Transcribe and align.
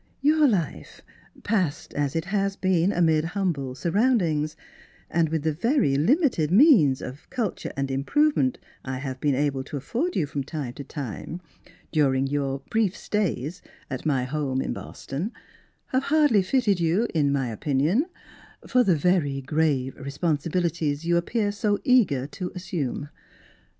Your 0.21 0.47
life, 0.47 1.03
passed 1.43 1.93
as 1.93 2.15
it 2.15 2.25
has 2.25 2.55
been 2.55 2.91
amid 2.91 3.23
humble 3.23 3.75
surroundings, 3.75 4.55
and 5.11 5.29
with 5.29 5.43
the 5.43 5.53
very 5.53 5.95
limited 5.95 6.49
means 6.49 7.03
of 7.03 7.29
culture 7.29 7.71
and 7.77 7.91
improvement 7.91 8.57
I 8.83 8.97
have 8.97 9.19
been 9.21 9.35
able 9.35 9.63
to 9.65 9.77
af 9.77 9.83
ford 9.83 10.15
you 10.15 10.25
from 10.25 10.43
time 10.43 10.73
to 10.73 10.83
time, 10.83 11.39
during 11.91 12.25
your 12.25 12.63
brief 12.71 12.97
stays 12.97 13.61
at 13.91 14.03
my 14.03 14.23
home 14.23 14.59
in 14.59 14.73
Boston, 14.73 15.33
have 15.89 16.05
hardly 16.05 16.41
fitted 16.41 16.79
you 16.79 17.07
(in 17.13 17.31
my 17.31 17.49
opinion) 17.49 18.07
for 18.65 18.83
the 18.83 18.95
very 18.95 19.39
grave 19.39 19.95
responsibilities 19.97 21.05
you 21.05 21.15
appear 21.15 21.51
so 21.51 21.79
eager 21.83 22.25
to 22.25 22.51
assume. 22.55 23.09